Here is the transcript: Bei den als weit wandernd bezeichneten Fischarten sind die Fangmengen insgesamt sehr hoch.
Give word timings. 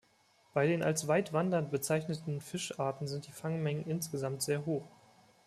Bei 0.55 0.65
den 0.65 0.81
als 0.81 1.07
weit 1.07 1.31
wandernd 1.31 1.69
bezeichneten 1.69 2.41
Fischarten 2.41 3.05
sind 3.05 3.27
die 3.27 3.31
Fangmengen 3.31 3.85
insgesamt 3.85 4.41
sehr 4.41 4.65
hoch. 4.65 4.87